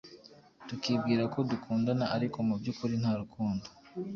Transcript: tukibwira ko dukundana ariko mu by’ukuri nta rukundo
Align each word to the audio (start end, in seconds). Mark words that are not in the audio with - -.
tukibwira 0.67 1.23
ko 1.33 1.39
dukundana 1.49 2.05
ariko 2.15 2.37
mu 2.47 2.53
by’ukuri 2.59 2.95
nta 3.01 3.11
rukundo 3.21 3.67